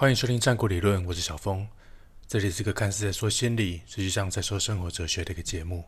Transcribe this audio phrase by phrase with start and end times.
[0.00, 1.66] 欢迎收听《战国理论》，我是小峰。
[2.28, 5.84] 这里是个看似在说心理，实际上在说生活哲学的一个节目。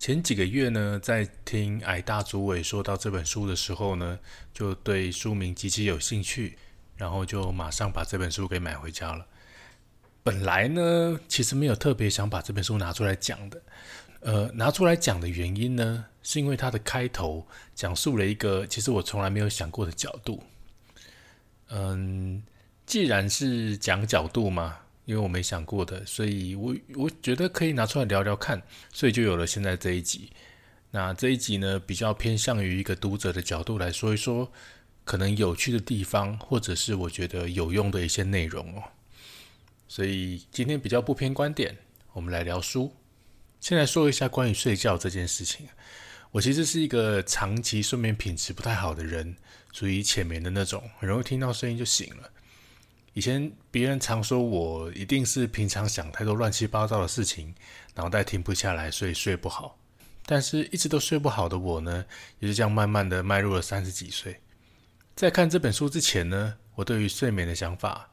[0.00, 4.18] 前几个月呢，在听矮大主委说到这本书的时候呢，
[4.52, 6.58] 就对书名极其有兴趣，
[6.96, 9.24] 然后就马上把这本书给买回家了。
[10.24, 13.62] 本来呢，其实没有特别想把这本书拿出来讲的。
[14.22, 17.46] 呃，拿出来讲的原因呢，是因为它的开头
[17.76, 20.42] 讲述了一个其实我从来没有想过的角度。
[21.68, 22.42] 嗯。
[22.92, 30.28] 既然是讲角度嘛，因为我没想过的，所以我我觉得可以拿出来聊聊看，所以就有了现在这一集。
[30.90, 34.52] 那这一集呢，比较偏向于一个读者的角度来说一说，
[35.06, 38.82] 可能有趣的地方，或者是我觉得有用的一些内容哦。
[39.88, 41.74] 所以今天比较不偏观点，
[42.12, 42.94] 我们来聊书。
[43.58, 45.66] 先来说一下关于睡觉这件事情。
[46.30, 49.34] 我其实是一个长期睡眠品质不太好的人，
[49.72, 52.30] 属于浅眠的那种，很容易听到声音就醒了。
[53.14, 57.54] 以前别人常说我一定是平常想太多乱七八糟的事情，
[57.94, 59.78] 脑袋停不下来，所以睡不好。
[60.24, 62.04] 但是一直都睡不好的我呢，
[62.38, 64.40] 也是这样慢慢的迈入了三十几岁。
[65.14, 68.08] 在看这本书之前呢，我对于睡眠的想法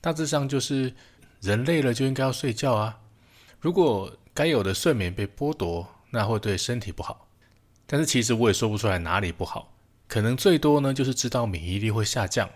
[0.00, 0.94] 大致上就是：
[1.40, 2.98] 人累了就应该要睡觉啊。
[3.60, 7.28] 如果该有的睡眠被剥夺，那会对身体不好。
[7.86, 9.74] 但是其实我也说不出来哪里不好，
[10.06, 12.48] 可能最多呢就是知道免疫力会下降。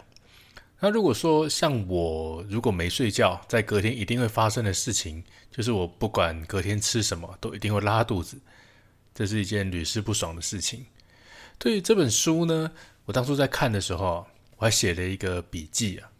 [0.85, 8.37] 那如果说像我如果没睡觉，在隔天一定会发生的事情，就是我不管隔天吃什么，都一定会拉肚子，
[9.15, 10.85] 这是一件屡试不爽的事情。
[11.57, 12.73] 对于这本书呢，
[13.05, 16.11] 我当初在看的时候，我还写了一个笔记啊。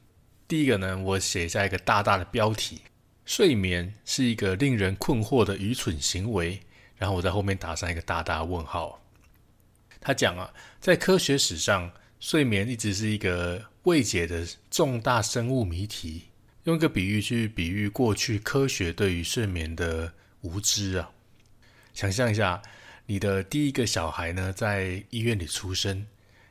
[0.47, 2.83] 第一个呢，我写下一个大大的标题：
[3.25, 6.61] 睡眠是一个令人困惑的愚蠢行为。
[6.97, 9.03] 然后我在后面打上一个大大问号。
[10.01, 11.91] 他讲啊，在科学史上，
[12.23, 13.61] 睡眠一直是一个。
[13.83, 16.27] 未解的重大生物谜题，
[16.63, 21.11] 用一个比喻去比喻过去科学对于睡眠的无知啊！
[21.93, 22.63] 想象一下，
[23.07, 26.07] 你的第一个小孩呢，在医院里出生，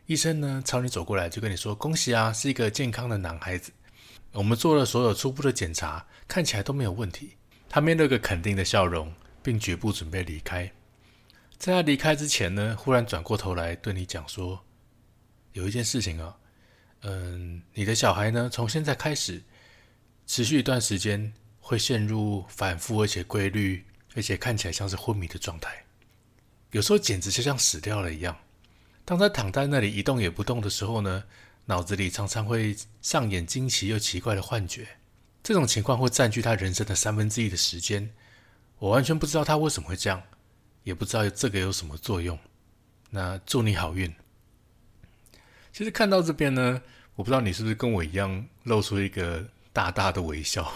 [0.07, 3.72] 医生呢朝你走过来，就跟你说：“恭喜啊，是一个健康的男孩子。”
[4.34, 7.38] 我们做了所有初步的检查，看起来都没有问题。
[7.69, 10.69] 他面露个肯定的笑容，并绝不准备离开。
[11.57, 14.66] 在他离开之前呢，忽然转过头来对你讲说
[15.53, 16.38] ：“有一件事情啊。”
[17.03, 18.47] 嗯，你的小孩呢？
[18.47, 19.41] 从现在开始，
[20.28, 23.84] 持续一段时间会陷入反复而且规律，
[24.16, 25.84] 而且看起来像是昏迷的状态。
[26.69, 28.38] 有时候简直就像死掉了一样。
[29.03, 31.23] 当他躺在那里一动也不动的时候呢，
[31.66, 34.88] 脑子里常常会上演惊奇又奇怪的幻觉。
[35.41, 38.07] 这种情况会占据他人生的三分之一的时间。
[38.78, 40.22] 我完全不知道他为什么会这样，
[40.84, 42.38] 也不知道这个有什么作用。
[43.09, 44.13] 那祝你好运。
[45.74, 46.82] 其实看到这边呢，
[47.16, 50.72] 我不知道你是不是跟我一样露出一个大大的微笑。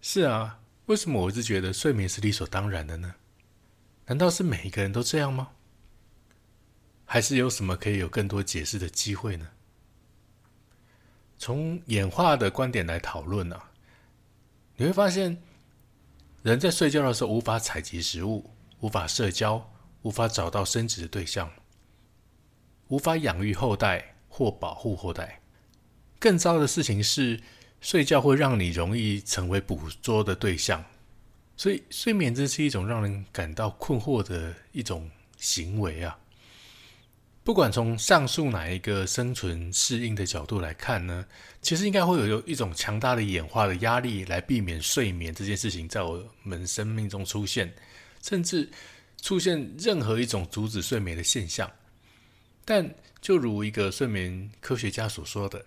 [0.00, 3.14] 是啊，为什么我一直觉得睡眠是理所当然的呢？
[4.06, 5.50] 难道是每一个人都这样吗？
[7.04, 9.48] 还是有什么可以有更多解释的机会呢？
[11.38, 13.70] 从演化的观点来讨论啊，
[14.76, 15.42] 你会发现，
[16.42, 18.50] 人在睡觉的时候无法采集食物，
[18.80, 19.70] 无法社交，
[20.02, 21.50] 无法找到生殖的对象。
[22.90, 25.40] 无法养育后代或保护后代。
[26.18, 27.40] 更糟的事情是，
[27.80, 30.84] 睡觉会让你容易成为捕捉的对象。
[31.56, 36.18] 所以，睡眠真是一种让人感到困惑的一种行为啊！
[37.42, 41.24] 不管从上述哪一个生存适应的角度来看呢，
[41.62, 47.72] 其实应该会有一种强大的演化的压力来避免睡眠这件事情在我们生命中出现，
[48.22, 48.70] 甚至
[49.22, 51.70] 出现任何一种阻止睡眠的现象。
[52.64, 55.66] 但就如一个睡眠科学家所说的，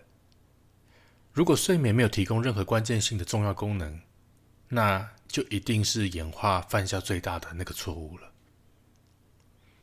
[1.32, 4.02] 如果睡眠没有提供任何关键性的重要功能，
[4.70, 8.32] 那就一定是演化犯下最大的那个错误了。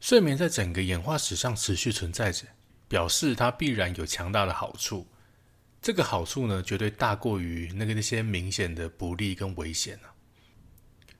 [0.01, 2.47] 睡眠在整个演化史上持续存在着，
[2.89, 5.07] 表示它必然有强大的好处。
[5.83, 10.15] 这个好处呢，绝对大过于那个那些明显的不利跟危险啊。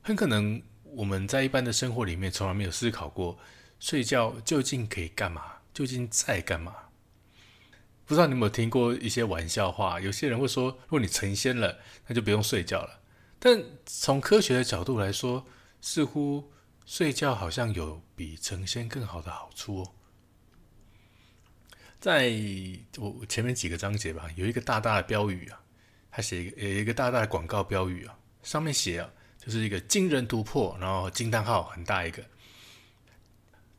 [0.03, 3.39] 很可能我们在一般的生活里面从来没有思考过，
[3.79, 5.60] 睡觉究竟可以干嘛。
[5.73, 6.75] 究竟在干嘛？
[8.05, 10.01] 不知道你有没有听过一些玩笑话？
[10.01, 11.79] 有些人会说，如果你成仙了，
[12.09, 13.01] 那就不用睡觉了。
[13.39, 15.47] 但从科学的角度来说，
[15.81, 16.53] 似乎
[16.85, 19.93] 睡觉好像有比成仙更好的好处哦。
[22.01, 22.33] 在
[22.99, 25.61] 我前面几个章节吧，有一个大大的标语啊，
[26.11, 29.09] 他写一个有一个大大的广告标语啊，上面写啊，
[29.39, 32.25] 就是一个惊人突破，然后惊叹号很大一个。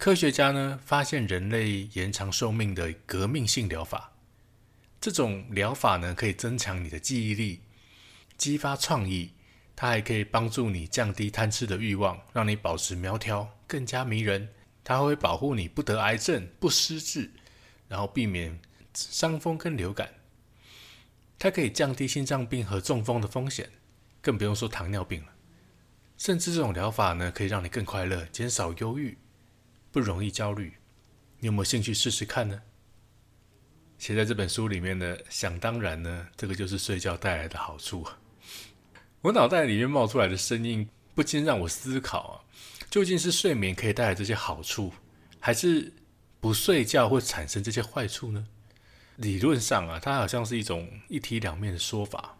[0.01, 4.13] 科学家呢发现人类延长寿命的革命性疗法，
[4.99, 7.61] 这种疗法呢，可以增强你的记忆力，
[8.35, 9.33] 激发创意。
[9.75, 14.49] 它还可以帮助你降低贪吃的欲望，让你保持苗条，更加迷人。
[14.83, 17.29] 它会保护你不得癌症、不失智，
[17.87, 18.59] 然后避免
[18.95, 20.11] 伤风跟流感。
[21.37, 23.69] 它可以降低心脏病和中风的风险，
[24.19, 25.27] 更不用说糖尿病了。
[26.17, 29.15] 甚至这种疗法呢，可以让你更快乐，减少忧郁，
[29.91, 30.73] 不容易焦虑。
[31.39, 32.61] 你有没有兴趣试试看呢？
[33.97, 38.07] 写在这本书里面的，想当然呢，这个就是睡觉带来的好处。
[39.21, 42.33] 我脑袋里面冒出来的声音，不禁让我思考啊，
[42.89, 44.93] 究竟是睡眠可以带来这些好处，
[45.39, 45.93] 还是
[46.39, 48.47] 不睡觉会产生这些坏处呢？
[49.17, 52.37] 理论上啊，它好像是一种一体两面的说法。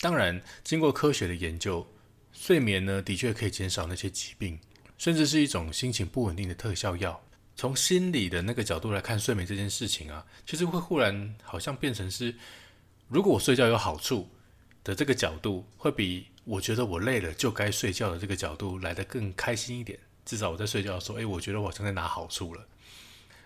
[0.00, 1.86] 当然，经过科学的研究。
[2.34, 4.58] 睡眠呢，的确可以减少那些疾病，
[5.02, 7.20] 甚至是一种心情不稳定的特效药。
[7.56, 12.32] 从心理的那个角度来看，睡眠这件事情啊，其实会忽然好像变成是，
[13.08, 14.28] 如果我睡觉有好处
[14.84, 19.98] 的这个角度，会比我觉得我累了就该睡觉的这个角度来得更开心一点。
[20.24, 22.64] 至少我在睡觉的时候，诶，我觉得我好像在拿好处了。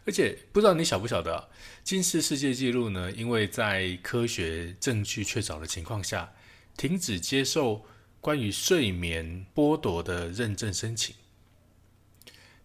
[0.04, 1.48] 而且不知道你晓不晓得，
[1.82, 3.10] 金氏世界纪录呢？
[3.12, 6.30] 因为在科学证据确凿的情况下，
[6.76, 7.86] 停止接受。
[8.18, 11.14] 关于睡眠剥夺的认证申请，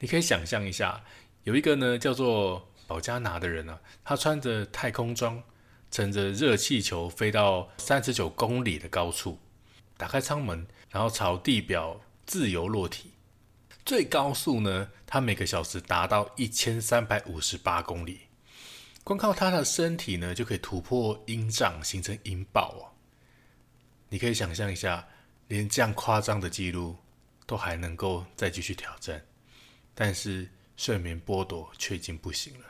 [0.01, 1.01] 你可以想象一下，
[1.44, 5.42] 有一个呢叫做保加拿的人呢，他穿着太空装，
[5.92, 9.39] 乘着热气球飞到三十九公里的高处，
[9.98, 13.12] 打开舱门，然后朝地表自由落体，
[13.86, 18.21] 最高速呢，他每个小时达到一千三百五十八公里，
[19.03, 22.81] 光靠他的身体呢，就可以突破音障，形成音爆哦。
[24.09, 25.07] 你可以想象一下。
[25.48, 26.95] 连这样夸张的记录
[27.45, 29.21] 都还能够再继续挑战，
[29.93, 32.65] 但是睡眠剥夺却已经不行了。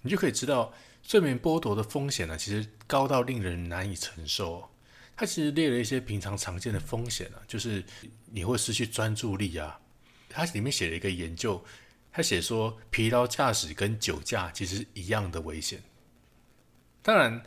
[0.00, 4.68] 你就可以知道，睡眠剥夺的风险呢，其实高到令人难以承受。
[5.16, 7.84] 它其实列了一些平常常见的风险啊，就是
[8.30, 9.80] 你会失去专注力啊。
[10.28, 11.62] 它里面写了一个研究，
[12.10, 15.82] 他写说疲劳驾驶跟酒驾其实一样的危险。
[17.02, 17.42] 当然。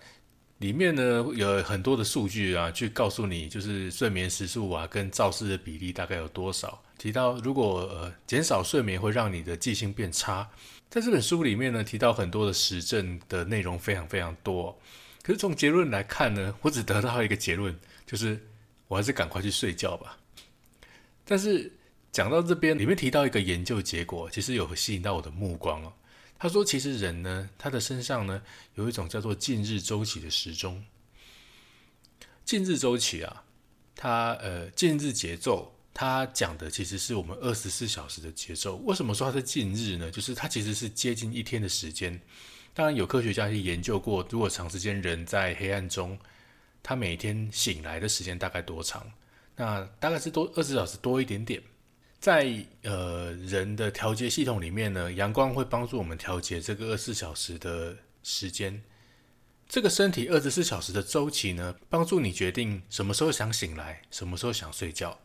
[0.59, 6.81] 里面呢有很多的数据啊，去告诉你就是睡眠时数啊跟肇事的比例大概有多少。
[6.97, 10.49] 提到如果呃减少睡眠会让你的记性变差，
[10.89, 14.77] 在这本书里面呢提到很多的实证的内容非常非常多。
[15.21, 18.39] 可是从结论来看呢，我只得到一个结论，就是
[18.87, 20.17] 我还是赶快去睡觉吧。
[21.25, 21.71] 但是
[22.11, 25.91] 讲到这边，里面提到一个研究结果，其实有吸引到我的目光哦。
[26.37, 28.41] 他说：“其实人呢，他的身上呢
[28.75, 30.83] 有一种叫做近日周期的时钟。
[32.43, 33.43] 近日周期啊，
[33.95, 38.75] 它呃近日节奏，它讲的其实是我们二十四小时的节奏。
[38.83, 40.11] 为什么说它是近日呢？
[40.11, 42.19] 就是它其实是接近一天的时间。
[42.73, 46.19] 当然有科学家去研究过，如果长时间人在黑暗中，
[46.83, 49.09] 他每天醒来的时间大概多长？
[49.55, 51.63] 那大概是多二十小时多一点点。”
[52.19, 58.83] 在呃人的调节系统里面呢，阳光会帮助我们调节这个二十四小时的时间。
[59.69, 65.17] 这个身体二十四小时的周期呢，帮助你决定什么时候想醒来，什么时候想睡觉，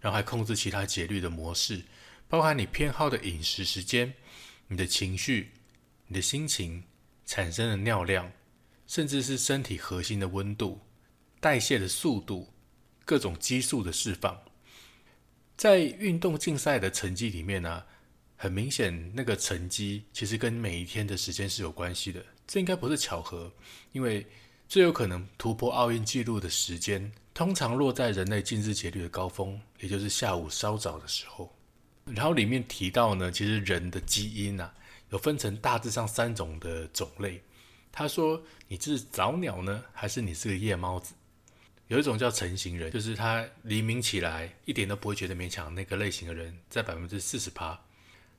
[0.00, 1.82] 然后还控制其他节律的模式，
[2.28, 4.14] 包含你偏好的饮食时间、
[4.68, 5.50] 你的情绪、
[6.06, 6.82] 你的心情
[7.26, 8.32] 产生的尿量，
[8.86, 10.80] 甚至是身体核心的温度、
[11.38, 12.52] 代谢的速度、
[13.04, 14.40] 各种激素的释放。
[15.56, 17.84] 在运动竞赛的成绩里面呢，
[18.36, 22.24] 很明显，那个成绩其实跟每一天的时间是有关系的。
[22.46, 23.52] 这应该不是巧合，
[23.92, 24.26] 因为
[24.66, 31.50] 最有可能突破奥运纪录的时间，通常落在人类近日节律的高峰，也就是下午稍早的时候。
[32.04, 34.70] 然后里面提到呢，其实人的基因啊，
[35.08, 37.42] 有分成大致上三种的种类。
[37.90, 41.14] 他说，你是早鸟呢，还是你是个夜猫子？
[41.88, 47.80] 有一种叫晨型人，就是他黎明起来一点都不会觉得勉强那个类型的人，在百分之四十趴。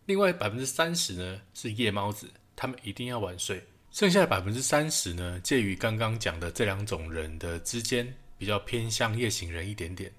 [0.05, 3.65] 另外百分之三十呢是夜猫子，他们一定要晚睡。
[3.89, 10.11] 剩下的百分之三十呢，介于刚刚讲的这两种人的之间，比较偏向夜行人一点点。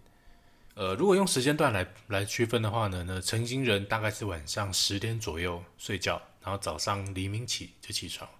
[0.75, 8.31] 呃，如果用时间段来来区分的话呢，那成型人大概是晚上十点左右睡觉，然后早上黎明起就起床。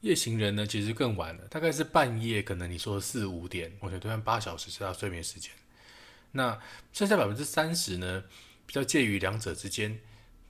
[0.00, 5.52] 夜行人呢，其实更晚了，大概是半夜，可能你说四五点，我觉得算八小时是他睡眠时间。
[6.32, 6.58] 那
[6.94, 8.24] 剩下百分之三十呢，
[8.64, 10.00] 比较介于两者之间，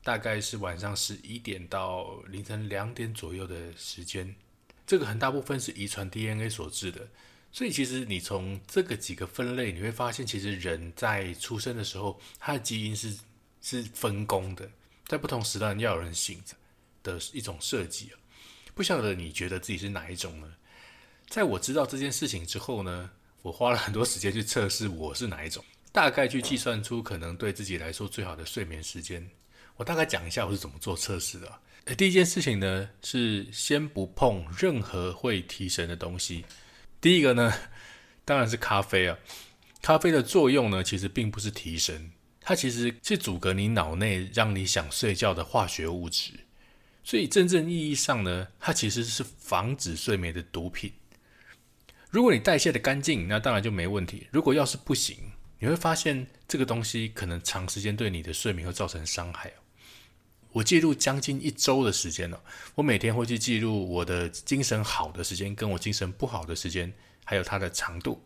[0.05, 4.33] 大概是晚上十一点到凌晨两点左右的时间。
[4.87, 7.09] 这个很大部分是遗传 DNA 所致的，
[7.55, 13.17] 所以其实你从这个几个分类，你会发现，其实人在出生的时候，他的基因是
[13.63, 14.69] 是分工的，
[15.07, 16.57] 在不同时段要有人醒着
[17.05, 18.11] 的一种设计
[18.75, 20.53] 不晓得你觉得自己是哪一种呢？
[21.29, 23.09] 在我知道这件事情之后呢，
[23.41, 29.25] 我花了很多时间去测试我是哪一种，大概去计算出可能对自己来说最好的睡眠时间。
[29.77, 31.61] 我大概讲一下我是怎么做测试的。
[31.97, 36.45] 第一件事情呢，是先不碰任何会提神的东西。
[37.05, 37.53] 第一个呢，
[38.25, 39.19] 当然是咖啡啊。
[39.83, 46.33] 咖啡的作用呢，其实并不是提神，它其实是阻隔你脑内让你想睡觉的化学物质。
[47.05, 50.95] 所以真正意义上呢，它其实是防止睡眠的毒品。
[52.09, 54.27] 如果你代谢的干净，那当然就没问题。
[54.31, 55.19] 如果要是不行，
[55.59, 59.53] 你会发现这个东西可能长时间对你的睡眠会造成伤害。
[60.55, 62.41] 我记录将近一周的时间了，
[62.77, 66.93] 我每天会去记录我的精神好的时间，跟我精神不好的时间，
[67.25, 68.23] 还有它的长度。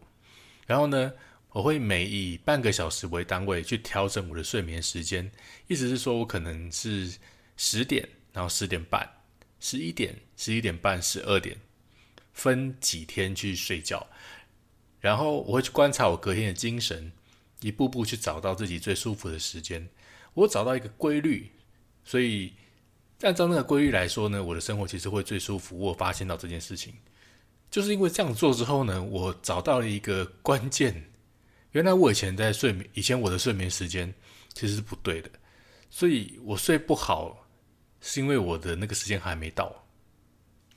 [0.66, 1.10] 然后呢，
[1.48, 5.32] 我会每以半个小时为单位去调整我的睡眠时间。
[5.68, 7.16] 意思是说，我可能是
[7.56, 9.10] 十点，然后十点半、
[9.58, 11.56] 十一点、十一点半、十二点，
[12.34, 14.06] 分几天去睡觉。
[15.00, 17.10] 然后我会去观察我隔天的精神，
[17.62, 19.88] 一步步去找到自己最舒服的时间。
[20.34, 21.52] 我找到一个规律。
[22.08, 22.50] 所以，
[23.20, 25.78] 按照那个规律来说呢，我的生活其实会最舒服。
[25.78, 26.94] 我发现到这件事情，
[27.70, 31.04] 就是因为这样做之后呢，我找到了一个关键。
[31.72, 34.10] 原来我以前在睡眠，以前我的睡眠时间
[34.54, 35.28] 其实是不对的，
[35.90, 37.46] 所以我睡不好，
[38.00, 39.70] 是因为我的那个时间还没到。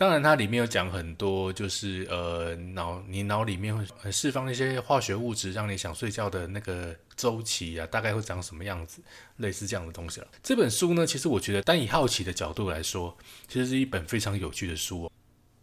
[0.01, 8.99] 当然，它里面有讲很多，就是呃，脑你脑里面会释放一些化学物质，让你想睡觉的那个周期啊，大概会长什么样子，
[9.37, 10.27] 类似这样的东西了。
[10.41, 13.15] 这本书呢，其实我觉得单以好奇的角度来说，
[13.47, 15.03] 其实是一本非常有趣的书。
[15.03, 15.11] 哦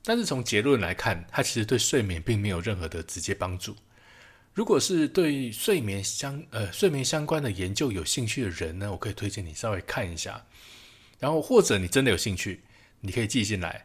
[0.04, 3.74] 但是从结论来看，它其实对睡眠并没有任何的直接帮助。
[4.54, 10.46] 如果是对睡眠相呃睡眠相关的研究有兴趣的人呢，我可以推荐你稍微看一下。
[11.18, 12.60] 然后或者你真的有兴趣，
[13.00, 13.84] 你可以寄进来。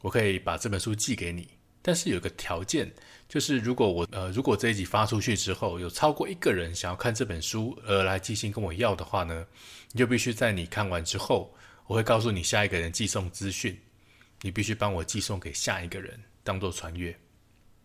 [0.00, 1.48] 我可以把这本书寄给你，
[1.82, 2.90] 但是有个条件，
[3.28, 9.46] 就是如果我呃如果这一集发出去之后，有超过一个人想要看这本书而来寄信跟我要的话呢，
[9.92, 11.54] 你就必须在你看完之后，
[11.86, 13.78] 我会告诉你下一个人寄送资讯，
[14.42, 17.14] 你必须帮我寄送给下一个人，当做传阅。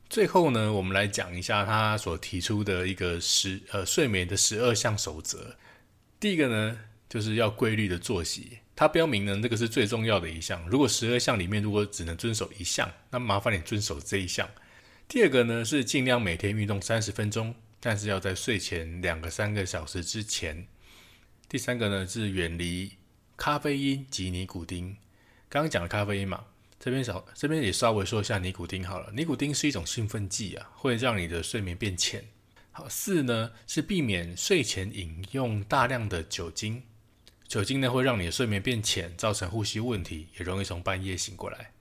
[0.07, 5.55] 最后呢，我们来讲一下他所提出的一个十呃睡眠的十二项守则。
[6.19, 6.79] 第一个呢，
[7.09, 8.59] 就是要规律的作息。
[8.75, 10.67] 它标明呢，这个是最重要的一项。
[10.67, 14.49] 如果十二项里面如果只能遵守一项，那麻烦你遵守这一项。
[15.07, 20.67] 第二个呢是尽量每天运动三十分钟，但是要在睡前两个三个小时之前。
[21.47, 22.93] 第三个呢是远离
[23.37, 24.97] 咖啡因及尼古丁。
[25.47, 26.43] 刚刚讲了咖啡因嘛，
[26.79, 29.09] 这边小这边也稍微说一下尼古丁好了。
[29.13, 32.25] 尼古丁是一种兴奋剂啊，会让你的睡眠变浅。
[32.71, 36.83] 好，四呢是避免睡前饮用大量的酒精。
[37.47, 41.71] 酒精呢会让你的睡眠变浅，造成呼吸问题，也容易从半夜醒过来。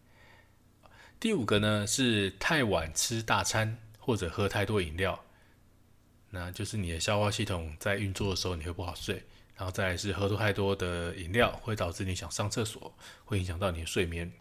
[1.19, 5.25] 第五个呢是太晚吃大餐或者喝太多饮料，
[6.31, 9.23] 那就是你的消化系统在运作的时候你会不好睡。
[9.57, 12.93] 然后再来是喝多太多的饮料会导致你想上厕所，
[13.25, 14.33] 会影响到你的睡眠。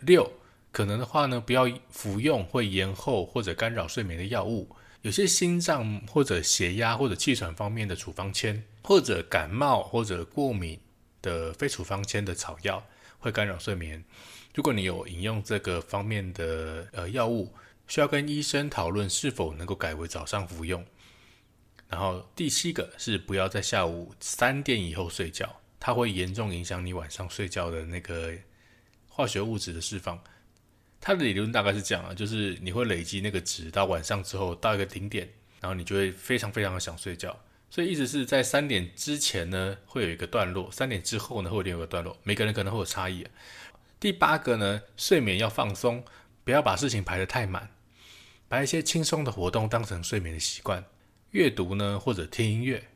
[0.00, 0.32] 六
[0.70, 4.74] 可能的话呢不要服用会延后或者干扰睡眠的药物。
[5.02, 10.78] 有些心脏或者血压或者气喘方面的处方签，或者感冒或者过敏
[11.20, 12.84] 的非处方签的草药
[13.18, 14.02] 会干扰睡眠。
[14.54, 17.52] 如果你有饮用这个方面的呃药物，
[17.88, 20.84] 需要跟医生讨论是否能够改为早上服用。
[21.88, 28.32] 然后第七个是不要在下午三点以后睡觉，它会严重影响你晚上睡觉的那个
[29.08, 30.22] 化学物质的释放。
[31.04, 35.28] 它的理论大概是这样啊，就是你会累积那个值到晚上之后到一个顶点，
[35.60, 37.36] 然后你就会非常非常的想睡觉。
[37.68, 43.26] 所以意思是在三点之前呢会有一个段落，三点之后呢会另有个段落，每个人可能会有差异。
[43.98, 46.04] 第八个呢，睡眠要放松，
[46.44, 47.70] 不要把事情排得太满，
[48.46, 50.84] 把一些轻松的活动当成睡眠的习惯，
[51.32, 52.90] 阅读呢或者听音乐。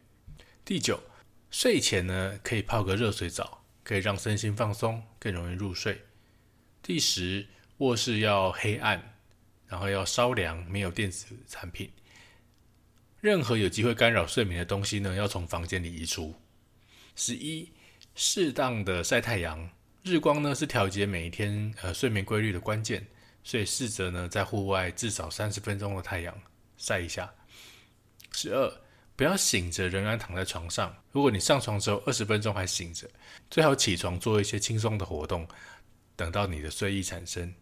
[0.64, 1.02] 第九，
[1.50, 6.02] 睡前呢可以泡个热水澡，可以让身心放松，更容易入睡。
[6.80, 7.48] 第十。
[7.78, 9.16] 卧室要黑暗，
[9.66, 11.90] 然后要稍凉，没有电子产品。
[13.20, 16.34] 任何有机会干扰睡眠的东西呢，要从房间里移除。
[17.14, 17.70] 十一，
[18.14, 19.68] 适当的晒太阳，
[20.02, 23.06] 日光呢是调节每一天呃睡眠规律的关键，
[23.42, 26.34] 所以试着呢在户外至少三十分钟的太阳
[26.78, 27.30] 晒一下。
[28.32, 28.72] 十二，
[29.16, 33.06] 不要醒着仍然躺在床上，如果你上床之后二十分钟还醒着，
[33.50, 35.46] 最好起床做一些轻松的活动，
[36.14, 37.52] 等到你的睡意产生。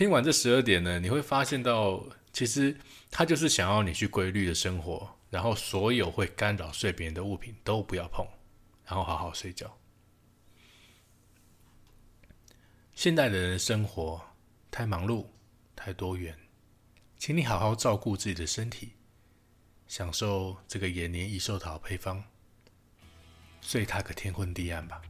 [0.00, 2.02] 听完这十二点呢，你会发现到，
[2.32, 2.74] 其实
[3.10, 8.26] 他就是想要你去规律的生活，然后所有会干扰睡眠的物品都不要碰，
[8.86, 9.76] 然后好好睡觉。
[12.94, 14.18] 现代的人生活
[14.70, 15.26] 太忙碌、
[15.76, 16.34] 太多元，
[17.18, 18.94] 请你好好照顾自己的身体，
[19.86, 22.24] 享受这个延年益寿桃配方，
[23.60, 25.02] 睡他个天昏地暗吧。